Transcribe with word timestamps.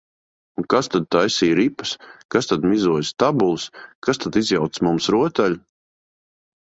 Un 0.59 0.65
kas 0.73 0.87
tad 0.93 1.03
taisīja 1.15 1.57
ripas, 1.59 1.91
kas 2.35 2.49
tad 2.51 2.65
mizoja 2.71 3.05
stabules, 3.09 3.65
kas 4.07 4.21
tad 4.25 4.39
izjauca 4.43 4.87
mums 4.89 5.11
rotaļu? 5.17 5.61